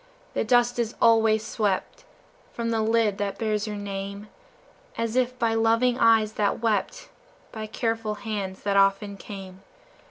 [0.33, 2.05] the dust is always swept
[2.53, 4.29] From the lid that bears your name,
[4.97, 7.09] As if by loving eyes that wept,
[7.51, 9.61] By careful hands that often came.